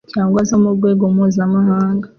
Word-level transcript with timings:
cyangwa 0.13 0.39
zo 0.49 0.57
mu 0.63 0.69
rwego 0.75 1.03
mpuzamahanga 1.13 2.07